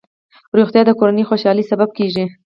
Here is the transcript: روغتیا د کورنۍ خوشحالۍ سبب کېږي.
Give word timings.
روغتیا 0.57 0.81
د 0.85 0.91
کورنۍ 0.99 1.23
خوشحالۍ 1.29 1.63
سبب 1.71 1.89
کېږي. 1.97 2.25